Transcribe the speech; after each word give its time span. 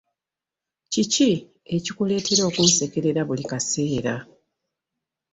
Kiki 0.91 1.31
ekikuletera 1.75 2.43
okunsekerera 2.49 3.21
buli 3.27 3.43
kaseera? 3.51 4.15